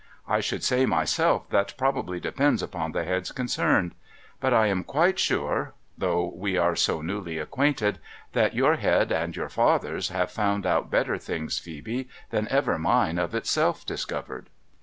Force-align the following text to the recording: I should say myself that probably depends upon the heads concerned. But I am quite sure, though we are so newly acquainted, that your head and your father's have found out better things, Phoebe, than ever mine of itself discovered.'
I 0.27 0.39
should 0.39 0.63
say 0.63 0.87
myself 0.87 1.47
that 1.51 1.75
probably 1.77 2.19
depends 2.19 2.63
upon 2.63 2.91
the 2.91 3.03
heads 3.03 3.31
concerned. 3.31 3.93
But 4.39 4.51
I 4.51 4.65
am 4.65 4.83
quite 4.83 5.19
sure, 5.19 5.75
though 5.95 6.33
we 6.35 6.57
are 6.57 6.75
so 6.75 7.03
newly 7.03 7.37
acquainted, 7.37 7.99
that 8.33 8.55
your 8.55 8.77
head 8.77 9.11
and 9.11 9.35
your 9.35 9.49
father's 9.49 10.09
have 10.09 10.31
found 10.31 10.65
out 10.65 10.89
better 10.89 11.19
things, 11.19 11.59
Phoebe, 11.59 12.09
than 12.31 12.47
ever 12.47 12.79
mine 12.79 13.19
of 13.19 13.35
itself 13.35 13.85
discovered.' 13.85 14.49